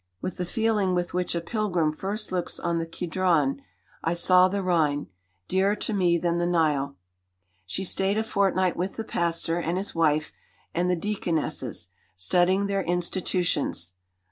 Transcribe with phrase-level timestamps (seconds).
[0.19, 3.61] "With the feeling with which a pilgrim first looks on the Kedron,
[4.03, 5.09] I saw the Rhine,
[5.47, 6.95] dearer to me than the Nile."
[7.67, 10.33] She stayed a fortnight with the Pastor and his wife
[10.73, 13.93] and the Deaconesses, studying their institutions.